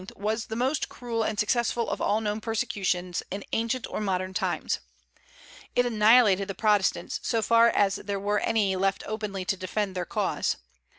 was 0.15 0.47
the 0.47 0.55
most 0.55 0.89
cruel 0.89 1.21
and 1.21 1.39
successful 1.39 1.87
of 1.87 2.01
all 2.01 2.21
known 2.21 2.41
persecutions 2.41 3.21
in 3.29 3.43
ancient 3.53 3.85
or 3.87 4.01
modern 4.01 4.33
times. 4.33 4.79
It 5.75 5.85
annihilated 5.85 6.47
the 6.47 6.55
Protestants, 6.55 7.19
so 7.21 7.43
far 7.43 7.67
as 7.69 7.97
there 7.97 8.19
were 8.19 8.39
any 8.39 8.75
left 8.75 9.03
openly 9.05 9.45
to 9.45 9.55
defend 9.55 9.93
their 9.93 10.05
cause. 10.05 10.57